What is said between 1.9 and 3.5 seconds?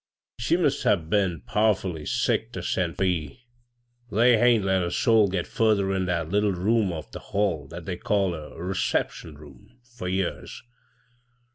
sick ter sent fur ye.